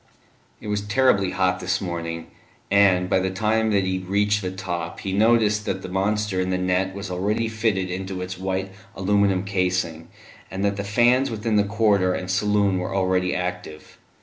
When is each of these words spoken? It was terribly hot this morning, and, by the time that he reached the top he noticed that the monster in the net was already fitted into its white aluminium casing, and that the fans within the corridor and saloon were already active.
It 0.59 0.67
was 0.67 0.81
terribly 0.81 1.29
hot 1.29 1.59
this 1.59 1.79
morning, 1.79 2.31
and, 2.71 3.07
by 3.07 3.19
the 3.19 3.29
time 3.29 3.69
that 3.69 3.83
he 3.83 3.99
reached 3.99 4.41
the 4.41 4.49
top 4.49 5.01
he 5.01 5.13
noticed 5.13 5.63
that 5.67 5.83
the 5.83 5.89
monster 5.89 6.41
in 6.41 6.49
the 6.49 6.57
net 6.57 6.95
was 6.95 7.11
already 7.11 7.47
fitted 7.47 7.91
into 7.91 8.19
its 8.23 8.35
white 8.35 8.71
aluminium 8.95 9.43
casing, 9.43 10.07
and 10.49 10.65
that 10.65 10.77
the 10.77 10.83
fans 10.83 11.29
within 11.29 11.55
the 11.55 11.63
corridor 11.63 12.15
and 12.15 12.31
saloon 12.31 12.79
were 12.79 12.95
already 12.95 13.35
active. 13.35 13.99